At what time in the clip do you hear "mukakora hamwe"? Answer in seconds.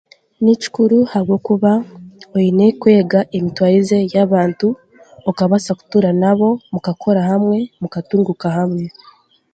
6.73-7.57